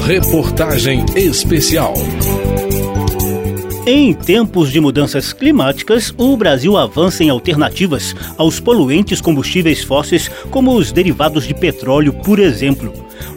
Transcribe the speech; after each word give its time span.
Reportagem 0.00 1.06
especial. 1.16 1.94
Em 3.86 4.12
tempos 4.12 4.70
de 4.70 4.80
mudanças 4.80 5.32
climáticas, 5.32 6.12
o 6.18 6.36
Brasil 6.36 6.76
avança 6.76 7.24
em 7.24 7.30
alternativas 7.30 8.14
aos 8.36 8.60
poluentes 8.60 9.20
combustíveis 9.20 9.82
fósseis, 9.82 10.28
como 10.50 10.74
os 10.74 10.92
derivados 10.92 11.46
de 11.46 11.54
petróleo, 11.54 12.12
por 12.12 12.38
exemplo. 12.38 12.92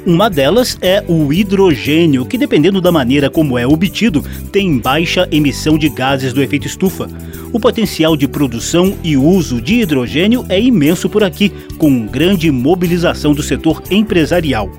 Uma 0.06 0.30
delas 0.30 0.78
é 0.82 1.04
o 1.08 1.32
hidrogênio, 1.32 2.26
que, 2.26 2.38
dependendo 2.38 2.82
da 2.82 2.92
maneira 2.92 3.30
como 3.30 3.58
é 3.58 3.66
obtido, 3.66 4.24
tem 4.52 4.78
baixa 4.78 5.28
emissão 5.32 5.78
de 5.78 5.90
gases 5.90 6.34
do 6.34 6.42
efeito 6.42 6.68
estufa. 6.68 7.08
O 7.56 7.60
potencial 7.60 8.18
de 8.18 8.28
produção 8.28 8.98
e 9.02 9.16
uso 9.16 9.62
de 9.62 9.76
hidrogênio 9.76 10.46
é 10.50 10.60
imenso 10.60 11.10
por 11.10 11.24
aqui, 11.24 11.50
com 11.78 12.06
grande 12.06 12.52
mobilização 12.52 13.34
do 13.34 13.42
setor 13.42 13.82
empresarial. 13.90 14.70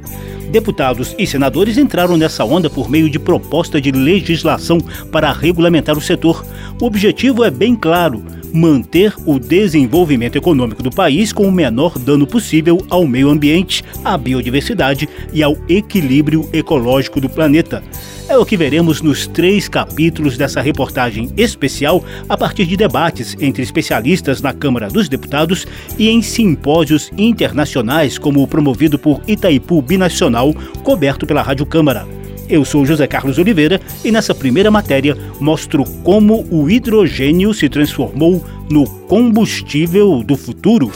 Deputados 0.51 1.15
e 1.19 1.27
senadores 1.27 1.79
entraram 1.79 2.19
nessa 2.19 2.45
onda 2.45 2.69
por 2.69 2.91
meio 2.91 3.09
de 3.09 3.19
proposta 3.19 3.81
de 3.81 3.91
legislação 3.91 4.77
para 5.11 5.33
regulamentar 5.33 5.97
o 5.97 6.03
setor. 6.03 6.45
O 6.79 6.85
objetivo 6.85 7.43
é 7.45 7.51
bem 7.51 7.75
claro: 7.75 8.23
manter 8.53 9.15
o 9.25 9.39
desenvolvimento 9.39 10.37
econômico 10.37 10.83
do 10.83 10.91
país 10.91 11.33
com 11.33 11.47
o 11.47 11.53
menor 11.53 11.99
dano 11.99 12.27
possível 12.27 12.79
ao 12.89 13.07
meio 13.07 13.29
ambiente, 13.29 13.85
à 14.05 14.17
biodiversidade 14.17 15.09
e 15.33 15.43
ao 15.43 15.57
equilíbrio 15.69 16.49
ecológico 16.53 17.21
do 17.21 17.29
planeta. 17.29 17.83
É 18.29 18.37
o 18.37 18.45
que 18.45 18.57
veremos 18.57 19.01
nos 19.01 19.27
três 19.27 19.69
capítulos 19.69 20.37
dessa 20.37 20.61
reportagem 20.61 21.31
especial, 21.37 22.05
a 22.29 22.37
partir 22.37 22.67
de 22.67 22.77
debates 22.77 23.37
entre 23.41 23.63
especialistas 23.63 24.43
na 24.43 24.53
Câmara 24.53 24.89
dos 24.89 25.09
Deputados 25.09 25.65
e 25.97 26.09
em 26.09 26.21
simpósios 26.21 27.11
internacionais, 27.17 28.19
como 28.19 28.43
o 28.43 28.49
promovido 28.49 28.99
por 28.99 29.21
Itaipu 29.29 29.81
Binacional, 29.81 30.53
coberto 30.83 31.25
pela 31.25 31.43
Rádio 31.43 31.67
Câmara. 31.67 32.16
Eu 32.49 32.65
sou 32.65 32.87
José 32.87 33.07
Carlos 33.07 33.39
Oliveira 33.39 33.81
e 34.05 34.13
nessa 34.13 34.35
primeira 34.35 34.71
matéria 34.71 35.17
mostro 35.41 35.85
como 36.03 36.47
o 36.51 36.71
hidrogênio 36.71 37.53
se 37.53 37.69
transformou 37.69 38.45
no 38.71 38.87
combustível 38.87 40.23
do 40.23 40.37
futuro. 40.37 40.91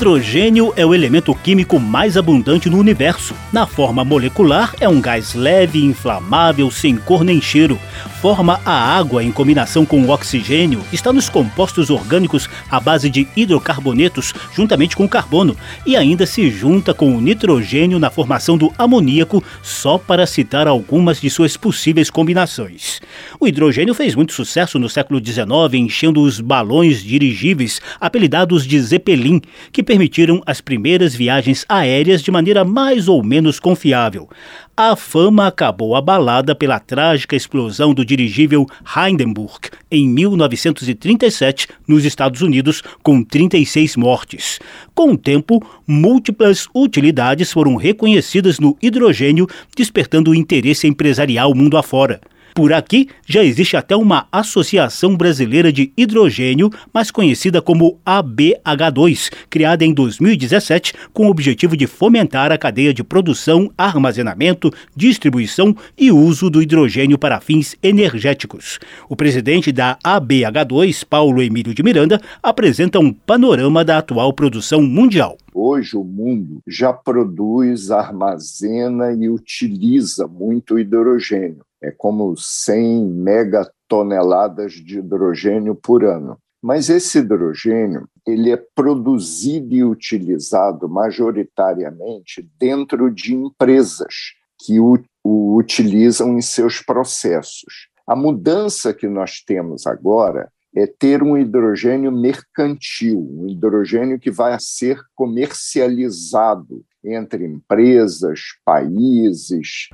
Hidrogênio 0.00 0.72
é 0.76 0.86
o 0.86 0.94
elemento 0.94 1.34
químico 1.34 1.78
mais 1.78 2.16
abundante 2.16 2.70
no 2.70 2.78
universo. 2.78 3.34
Na 3.52 3.66
forma 3.66 4.02
molecular, 4.02 4.74
é 4.80 4.88
um 4.88 4.98
gás 4.98 5.34
leve, 5.34 5.84
inflamável, 5.84 6.70
sem 6.70 6.96
cor 6.96 7.22
nem 7.22 7.38
cheiro. 7.38 7.78
Forma 8.22 8.58
a 8.64 8.72
água 8.72 9.22
em 9.22 9.30
combinação 9.30 9.84
com 9.84 10.02
o 10.02 10.08
oxigênio. 10.08 10.82
Está 10.90 11.12
nos 11.12 11.28
compostos 11.28 11.90
orgânicos 11.90 12.48
à 12.70 12.80
base 12.80 13.10
de 13.10 13.28
hidrocarbonetos, 13.36 14.32
juntamente 14.54 14.96
com 14.96 15.04
o 15.04 15.08
carbono. 15.08 15.54
E 15.84 15.94
ainda 15.96 16.24
se 16.24 16.50
junta 16.50 16.94
com 16.94 17.14
o 17.14 17.20
nitrogênio 17.20 17.98
na 17.98 18.08
formação 18.08 18.56
do 18.56 18.72
amoníaco, 18.78 19.44
só 19.62 19.98
para 19.98 20.26
citar 20.26 20.66
algumas 20.66 21.20
de 21.20 21.28
suas 21.28 21.58
possíveis 21.58 22.08
combinações. 22.08 23.02
O 23.38 23.46
hidrogênio 23.46 23.94
fez 23.94 24.14
muito 24.14 24.32
sucesso 24.32 24.78
no 24.78 24.88
século 24.88 25.20
XIX, 25.22 25.74
enchendo 25.74 26.22
os 26.22 26.40
balões 26.40 27.02
dirigíveis, 27.02 27.82
apelidados 28.00 28.66
de 28.66 28.80
Zeppelin, 28.80 29.42
que 29.70 29.82
permitiram 29.90 30.40
as 30.46 30.60
primeiras 30.60 31.16
viagens 31.16 31.66
aéreas 31.68 32.22
de 32.22 32.30
maneira 32.30 32.64
mais 32.64 33.08
ou 33.08 33.24
menos 33.24 33.58
confiável. 33.58 34.28
A 34.76 34.94
fama 34.94 35.48
acabou 35.48 35.96
abalada 35.96 36.54
pela 36.54 36.78
trágica 36.78 37.34
explosão 37.34 37.92
do 37.92 38.04
dirigível 38.04 38.64
Hindenburg 38.96 39.68
em 39.90 40.08
1937 40.08 41.66
nos 41.88 42.04
Estados 42.04 42.40
Unidos, 42.40 42.84
com 43.02 43.20
36 43.24 43.96
mortes. 43.96 44.60
Com 44.94 45.14
o 45.14 45.18
tempo, 45.18 45.60
múltiplas 45.84 46.68
utilidades 46.72 47.50
foram 47.50 47.74
reconhecidas 47.74 48.60
no 48.60 48.78
hidrogênio, 48.80 49.48
despertando 49.76 50.30
o 50.30 50.36
interesse 50.36 50.86
empresarial 50.86 51.52
mundo 51.52 51.76
afora. 51.76 52.20
Por 52.54 52.72
aqui 52.72 53.08
já 53.26 53.44
existe 53.44 53.76
até 53.76 53.94
uma 53.94 54.26
Associação 54.32 55.16
Brasileira 55.16 55.72
de 55.72 55.92
Hidrogênio, 55.96 56.70
mais 56.92 57.10
conhecida 57.10 57.62
como 57.62 57.98
ABH2, 58.04 59.30
criada 59.48 59.84
em 59.84 59.94
2017 59.94 60.94
com 61.12 61.26
o 61.26 61.30
objetivo 61.30 61.76
de 61.76 61.86
fomentar 61.86 62.50
a 62.50 62.58
cadeia 62.58 62.92
de 62.92 63.04
produção, 63.04 63.70
armazenamento, 63.78 64.70
distribuição 64.96 65.74
e 65.96 66.10
uso 66.10 66.50
do 66.50 66.62
hidrogênio 66.62 67.18
para 67.18 67.40
fins 67.40 67.76
energéticos. 67.82 68.78
O 69.08 69.14
presidente 69.14 69.70
da 69.70 69.96
ABH2, 70.04 71.04
Paulo 71.08 71.42
Emílio 71.42 71.74
de 71.74 71.82
Miranda, 71.82 72.20
apresenta 72.42 72.98
um 72.98 73.12
panorama 73.12 73.84
da 73.84 73.98
atual 73.98 74.32
produção 74.32 74.82
mundial. 74.82 75.36
Hoje 75.54 75.96
o 75.96 76.04
mundo 76.04 76.60
já 76.66 76.92
produz, 76.92 77.90
armazena 77.90 79.12
e 79.12 79.28
utiliza 79.28 80.26
muito 80.26 80.78
hidrogênio 80.78 81.64
é 81.82 81.90
como 81.90 82.36
100 82.36 83.06
megatoneladas 83.06 84.72
de 84.72 84.98
hidrogênio 84.98 85.74
por 85.74 86.04
ano. 86.04 86.38
Mas 86.62 86.90
esse 86.90 87.18
hidrogênio 87.18 88.06
ele 88.26 88.50
é 88.50 88.56
produzido 88.74 89.74
e 89.74 89.82
utilizado 89.82 90.88
majoritariamente 90.88 92.46
dentro 92.58 93.10
de 93.10 93.34
empresas 93.34 94.34
que 94.58 94.78
o, 94.78 95.02
o 95.24 95.56
utilizam 95.56 96.36
em 96.36 96.42
seus 96.42 96.80
processos. 96.80 97.88
A 98.06 98.14
mudança 98.14 98.92
que 98.92 99.08
nós 99.08 99.40
temos 99.40 99.86
agora 99.86 100.50
é 100.74 100.86
ter 100.86 101.22
um 101.22 101.36
hidrogênio 101.36 102.12
mercantil, 102.12 103.18
um 103.18 103.48
hidrogênio 103.48 104.18
que 104.18 104.30
vai 104.30 104.56
ser 104.60 105.00
comercializado 105.14 106.84
entre 107.02 107.46
empresas, 107.46 108.40
países. 108.64 109.88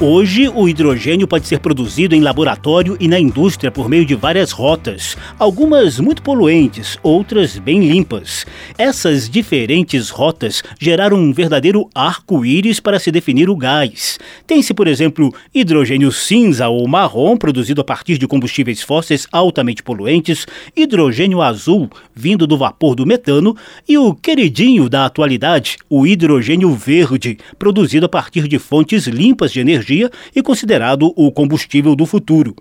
Hoje, 0.00 0.48
o 0.48 0.68
hidrogênio 0.68 1.28
pode 1.28 1.46
ser 1.46 1.60
produzido 1.60 2.16
em 2.16 2.20
laboratório 2.20 2.96
e 2.98 3.06
na 3.06 3.18
indústria 3.18 3.70
por 3.70 3.88
meio 3.88 4.04
de 4.04 4.16
várias 4.16 4.50
rotas, 4.50 5.16
algumas 5.38 6.00
muito 6.00 6.20
poluentes, 6.20 6.98
outras 7.00 7.56
bem 7.58 7.86
limpas. 7.86 8.44
Essas 8.76 9.30
diferentes 9.30 10.10
rotas 10.10 10.64
geraram 10.80 11.16
um 11.16 11.32
verdadeiro 11.32 11.88
arco-íris 11.94 12.80
para 12.80 12.98
se 12.98 13.12
definir 13.12 13.48
o 13.48 13.56
gás. 13.56 14.18
Tem-se, 14.48 14.74
por 14.74 14.88
exemplo, 14.88 15.32
hidrogênio 15.54 16.10
cinza 16.10 16.66
ou 16.66 16.88
marrom, 16.88 17.36
produzido 17.36 17.80
a 17.80 17.84
partir 17.84 18.18
de 18.18 18.26
combustíveis 18.26 18.82
fósseis 18.82 19.28
altamente 19.30 19.80
poluentes, 19.80 20.44
hidrogênio 20.76 21.40
azul, 21.40 21.88
vindo 22.12 22.48
do 22.48 22.58
vapor 22.58 22.96
do 22.96 23.06
metano, 23.06 23.56
e 23.88 23.96
o 23.96 24.12
queridinho 24.12 24.88
da 24.88 25.06
atualidade, 25.06 25.76
o 25.88 26.04
hidrogênio 26.04 26.74
verde, 26.74 27.38
produzido 27.56 28.06
a 28.06 28.08
partir 28.08 28.48
de 28.48 28.58
fontes 28.58 29.06
limpas 29.06 29.52
de 29.52 29.60
energia 29.60 29.83
energia 29.84 30.10
e 30.34 30.42
considerado 30.42 31.12
o 31.14 31.30
combustível 31.30 31.94
do 31.94 32.06
futuro. 32.06 32.56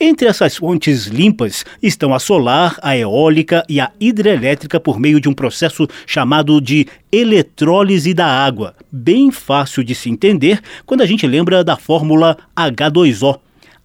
Entre 0.00 0.26
essas 0.26 0.56
fontes 0.56 1.06
limpas 1.06 1.64
estão 1.82 2.14
a 2.14 2.18
solar, 2.18 2.78
a 2.82 2.96
eólica 2.96 3.62
e 3.68 3.78
a 3.80 3.90
hidrelétrica 4.00 4.80
por 4.80 4.98
meio 4.98 5.20
de 5.20 5.28
um 5.28 5.34
processo 5.34 5.86
chamado 6.06 6.60
de 6.60 6.86
eletrólise 7.10 8.14
da 8.14 8.26
água, 8.26 8.74
bem 8.90 9.30
fácil 9.30 9.84
de 9.84 9.94
se 9.94 10.08
entender 10.08 10.60
quando 10.86 11.02
a 11.02 11.06
gente 11.06 11.26
lembra 11.26 11.62
da 11.62 11.76
fórmula 11.76 12.38
H2O. 12.56 13.38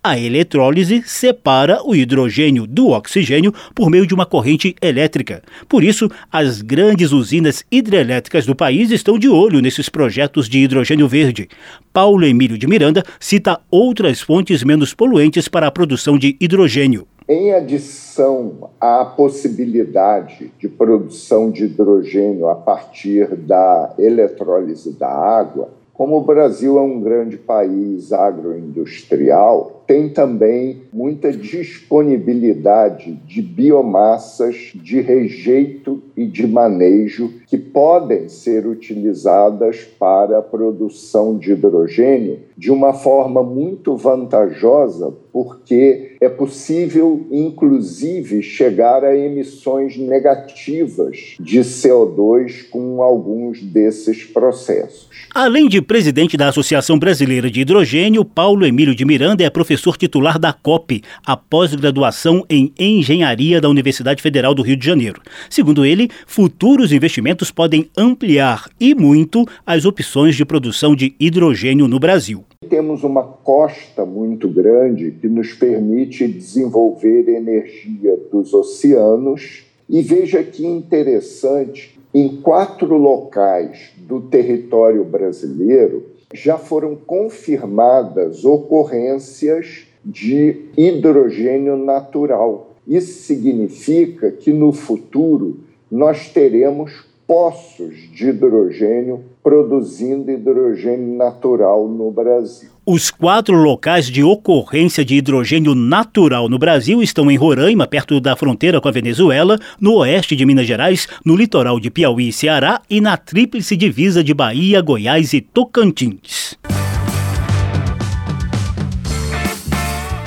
A 0.08 0.18
eletrólise 0.18 1.04
separa 1.06 1.82
o 1.84 1.94
hidrogênio 1.94 2.66
do 2.66 2.92
oxigênio 2.92 3.54
por 3.76 3.90
meio 3.90 4.08
de 4.08 4.14
uma 4.14 4.26
corrente 4.26 4.74
elétrica. 4.82 5.44
Por 5.68 5.84
isso, 5.84 6.10
as 6.32 6.62
grandes 6.62 7.12
usinas 7.12 7.66
hidrelétricas 7.70 8.46
do 8.46 8.56
país 8.56 8.90
estão 8.90 9.20
de 9.20 9.28
olho 9.28 9.60
nesses 9.60 9.90
projetos 9.90 10.48
de 10.48 10.60
hidrogênio 10.60 11.10
verde. 11.10 11.50
Paulo 11.92 12.24
Emílio 12.24 12.58
de 12.58 12.66
Miranda 12.68 13.04
cita 13.20 13.60
outras 13.70 14.22
fontes 14.22 14.64
menos 14.64 14.94
poluentes 14.94 15.50
para 15.50 15.68
a 15.68 15.72
produção 15.72 16.18
de 16.18 16.38
hidrogênio. 16.40 17.06
Em 17.28 17.52
adição 17.52 18.70
à 18.80 19.04
possibilidade 19.04 20.54
de 20.58 20.70
produção 20.70 21.52
de 21.52 21.66
hidrogênio 21.66 22.48
a 22.48 22.56
partir 22.56 23.36
da 23.36 23.94
eletrólise 24.00 24.94
da 24.94 25.10
água, 25.10 25.68
como 25.94 26.16
o 26.16 26.24
Brasil 26.24 26.78
é 26.78 26.82
um 26.82 27.02
grande 27.02 27.36
país 27.36 28.14
agroindustrial, 28.14 29.77
tem 29.88 30.10
também 30.10 30.82
muita 30.92 31.32
disponibilidade 31.32 33.14
de 33.26 33.42
biomassas 33.42 34.74
de 34.76 35.00
rejeito 35.00 36.04
e 36.16 36.26
de 36.26 36.46
manejo 36.46 37.32
que 37.48 37.58
podem 37.58 38.28
ser 38.28 38.68
utilizadas 38.68 39.88
para 39.98 40.40
a 40.40 40.42
produção 40.42 41.38
de 41.38 41.54
hidrogênio 41.54 42.40
de 42.58 42.72
uma 42.72 42.92
forma 42.92 43.42
muito 43.44 43.96
vantajosa, 43.96 45.14
porque 45.32 46.16
é 46.20 46.28
possível, 46.28 47.26
inclusive, 47.32 48.42
chegar 48.42 49.04
a 49.04 49.16
emissões 49.16 49.96
negativas 49.96 51.36
de 51.40 51.60
CO2 51.60 52.68
com 52.70 53.04
alguns 53.04 53.62
desses 53.62 54.24
processos. 54.24 55.08
Além 55.34 55.70
de 55.70 55.82
presidente 55.82 56.36
da 56.36 56.50
Associação 56.50 56.98
Brasileira 56.98 57.52
de 57.52 57.62
Hidrogênio, 57.62 58.26
Paulo 58.26 58.66
Emílio 58.66 58.96
de 58.96 59.06
Miranda 59.06 59.44
é 59.44 59.50
professor 59.50 59.77
titular 59.98 60.40
da 60.40 60.54
COP, 60.54 61.02
a 61.26 61.36
pós-graduação 61.36 62.46
em 62.50 62.74
Engenharia 62.80 63.60
da 63.60 63.70
Universidade 63.70 64.22
Federal 64.22 64.54
do 64.54 64.62
Rio 64.62 64.78
de 64.78 64.86
Janeiro. 64.86 65.22
Segundo 65.50 65.86
ele, 65.86 66.10
futuros 66.26 66.92
investimentos 66.92 67.52
podem 67.52 67.90
ampliar 67.98 68.70
e 68.80 68.94
muito 68.94 69.46
as 69.66 69.86
opções 69.86 70.36
de 70.36 70.46
produção 70.46 70.96
de 70.96 71.16
hidrogênio 71.20 71.88
no 71.88 72.00
Brasil. 72.00 72.44
Temos 72.70 73.04
uma 73.04 73.24
costa 73.24 74.06
muito 74.06 74.48
grande 74.48 75.12
que 75.12 75.28
nos 75.28 75.54
permite 75.54 76.28
desenvolver 76.28 77.28
energia 77.30 78.18
dos 78.32 78.54
oceanos. 78.54 79.64
E 79.90 80.02
veja 80.02 80.44
que 80.44 80.66
interessante 80.66 81.98
em 82.14 82.38
quatro 82.42 82.98
locais 82.98 83.92
do 84.08 84.22
território 84.22 85.04
brasileiro 85.04 86.06
já 86.34 86.58
foram 86.58 86.96
confirmadas 86.96 88.46
ocorrências 88.46 89.86
de 90.04 90.66
hidrogênio 90.78 91.76
natural. 91.76 92.72
Isso 92.88 93.24
significa 93.24 94.32
que 94.32 94.54
no 94.54 94.72
futuro 94.72 95.58
nós 95.92 96.30
teremos 96.30 97.06
poços 97.28 97.96
de 98.14 98.30
hidrogênio 98.30 99.22
produzindo 99.44 100.32
hidrogênio 100.32 101.18
natural 101.18 101.88
no 101.88 102.10
Brasil. 102.10 102.77
Os 102.90 103.12
quatro 103.12 103.54
locais 103.54 104.10
de 104.10 104.24
ocorrência 104.24 105.04
de 105.04 105.16
hidrogênio 105.16 105.76
natural 105.76 106.48
no 106.48 106.58
Brasil 106.58 107.04
estão 107.04 107.30
em 107.30 107.36
Roraima, 107.36 107.86
perto 107.86 108.18
da 108.22 108.34
fronteira 108.34 108.80
com 108.80 108.88
a 108.88 108.94
Venezuela, 108.94 109.60
no 109.78 109.96
oeste 109.96 110.38
de 110.38 110.46
Minas 110.46 110.66
Gerais, 110.66 111.06
no 111.26 111.36
litoral 111.36 111.82
de 111.82 111.92
Piauí 111.92 112.30
e 112.30 112.32
Ceará 112.32 112.82
e 112.90 113.02
na 113.02 113.18
tríplice 113.18 113.76
divisa 113.76 114.24
de 114.24 114.34
Bahia, 114.34 114.80
Goiás 114.80 115.34
e 115.34 115.42
Tocantins. 115.42 116.58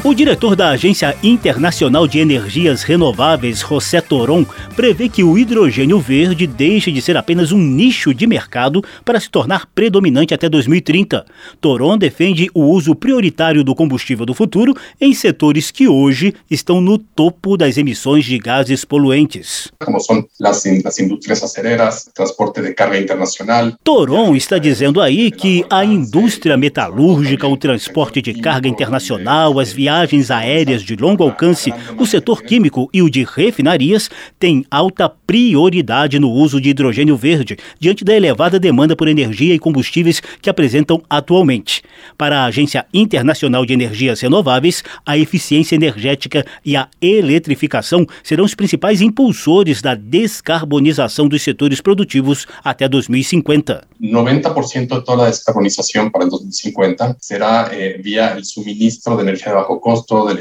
O 0.02 0.14
diretor 0.14 0.56
da 0.56 0.70
Agência 0.70 1.14
Internacional 1.22 2.08
de 2.08 2.18
Energias 2.18 2.82
Renováveis, 2.82 3.60
José 3.60 4.00
Toron, 4.00 4.46
prevê 4.74 5.10
que 5.10 5.22
o 5.22 5.36
hidrogênio 5.36 6.00
verde 6.00 6.46
deixe 6.46 6.90
de 6.90 7.02
ser 7.02 7.18
apenas 7.18 7.52
um 7.52 7.58
nicho 7.58 8.14
de 8.14 8.26
mercado 8.26 8.82
para 9.04 9.20
se 9.20 9.28
tornar 9.28 9.66
predominante 9.74 10.32
até 10.32 10.48
2030. 10.48 11.26
Toron 11.60 11.98
defende 11.98 12.48
o 12.54 12.62
uso 12.62 12.94
prioritário 12.94 13.62
do 13.62 13.74
combustível 13.74 14.24
do 14.24 14.32
futuro 14.32 14.74
em 14.98 15.12
setores 15.12 15.70
que 15.70 15.86
hoje 15.86 16.34
estão 16.50 16.80
no 16.80 16.96
topo 16.96 17.58
das 17.58 17.76
emissões 17.76 18.24
de 18.24 18.38
gases 18.38 18.86
poluentes. 18.86 19.70
Como 19.84 20.00
são 20.00 20.24
as, 20.42 20.64
as 20.64 20.98
indústrias 20.98 21.42
aceleras, 21.42 22.08
transporte 22.14 22.62
de 22.62 22.72
carga 22.72 22.98
internacional. 22.98 23.70
Toron 23.84 24.34
está 24.34 24.56
dizendo 24.56 24.98
aí 24.98 25.30
que 25.30 25.62
a 25.68 25.84
indústria 25.84 26.56
metalúrgica, 26.56 27.46
o 27.46 27.56
transporte 27.56 28.22
de 28.22 28.32
carga 28.32 28.66
internacional, 28.66 29.60
as 29.60 29.70
viagens 29.70 29.89
viagens 29.90 30.30
aéreas 30.30 30.82
de 30.84 30.94
longo 30.94 31.24
alcance, 31.24 31.74
o 31.98 32.06
setor 32.06 32.44
químico 32.44 32.88
e 32.94 33.02
o 33.02 33.10
de 33.10 33.24
refinarias 33.24 34.08
têm 34.38 34.64
alta 34.70 35.08
prioridade 35.08 36.20
no 36.20 36.30
uso 36.30 36.60
de 36.60 36.68
hidrogênio 36.68 37.16
verde, 37.16 37.56
diante 37.80 38.04
da 38.04 38.14
elevada 38.14 38.60
demanda 38.60 38.94
por 38.94 39.08
energia 39.08 39.52
e 39.52 39.58
combustíveis 39.58 40.22
que 40.40 40.48
apresentam 40.48 41.02
atualmente. 41.10 41.82
Para 42.16 42.38
a 42.38 42.44
Agência 42.44 42.86
Internacional 42.94 43.66
de 43.66 43.72
Energias 43.72 44.20
Renováveis, 44.20 44.84
a 45.04 45.18
eficiência 45.18 45.74
energética 45.74 46.46
e 46.64 46.76
a 46.76 46.86
eletrificação 47.02 48.06
serão 48.22 48.44
os 48.44 48.54
principais 48.54 49.00
impulsores 49.00 49.82
da 49.82 49.96
descarbonização 49.96 51.26
dos 51.26 51.42
setores 51.42 51.80
produtivos 51.80 52.46
até 52.62 52.88
2050. 52.88 53.88
90% 54.00 54.98
de 54.98 55.04
toda 55.04 55.26
a 55.26 55.30
descarbonização 55.30 56.08
para 56.10 56.26
2050 56.26 57.16
será 57.20 57.70
eh, 57.72 57.98
via 58.00 58.36
o 58.38 58.44
suministro 58.44 59.16
de 59.16 59.22
energia 59.22 59.48
de 59.48 59.54
baixo 59.54 59.79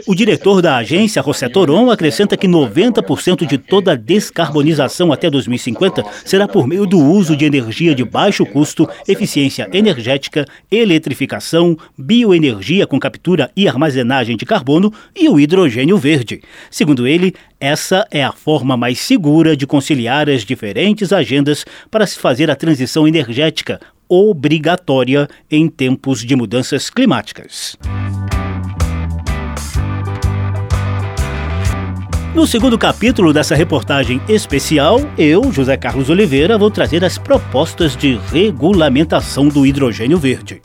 o 0.08 0.16
diretor 0.16 0.62
da 0.62 0.78
agência, 0.78 1.24
José 1.24 1.48
Toron, 1.50 1.90
acrescenta 1.90 2.38
que 2.38 2.48
90% 2.48 3.46
de 3.46 3.58
toda 3.58 3.94
a 3.94 3.96
descarbonização 3.96 5.12
até 5.12 5.30
2050 5.30 6.04
será 6.26 6.48
por 6.48 6.68
meio 6.68 6.86
do 6.86 7.00
uso 7.00 7.36
de 7.36 7.46
energia 7.46 7.96
de 7.96 8.04
baixo 8.04 8.46
custo, 8.46 8.88
eficiência 9.08 9.70
energética, 9.74 10.46
eletrificação, 10.70 11.78
bioenergia 11.98 12.86
com 12.86 13.00
captura 13.00 13.52
e 13.56 13.68
armazenagem 13.68 14.36
de 14.36 14.46
carbono 14.46 14.92
e 15.16 15.30
o 15.30 15.40
hidrogênio 15.40 15.98
verde. 15.98 16.42
Segundo 16.70 17.08
ele, 17.08 17.34
essa 17.60 18.08
é 18.12 18.24
a 18.24 18.32
forma 18.32 18.78
mais 18.78 19.00
segura 19.00 19.56
de 19.56 19.68
conciliar 19.68 20.30
as 20.30 20.44
diferentes 20.44 21.12
agendas 21.12 21.66
para 21.90 22.06
se 22.06 22.18
fazer 22.18 22.50
a 22.50 22.56
transição 22.56 23.08
energética 23.08 23.80
obrigatória 24.10 25.28
em 25.52 25.70
tempos 25.70 26.26
de 26.26 26.36
mudanças 26.36 26.90
climáticas. 26.90 27.78
No 32.34 32.46
segundo 32.46 32.78
capítulo 32.78 33.34
dessa 33.34 33.56
reportagem 33.56 34.22
especial, 34.30 35.02
eu, 35.18 35.52
José 35.52 35.76
Carlos 35.76 36.10
Oliveira, 36.10 36.58
vou 36.58 36.70
trazer 36.70 37.04
as 37.04 37.18
propostas 37.18 37.96
de 37.96 38.20
regulamentação 38.32 39.48
do 39.48 39.66
hidrogênio 39.66 40.20
verde. 40.20 40.62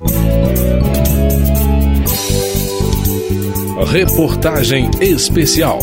Reportagem 3.90 4.90
especial. 5.00 5.78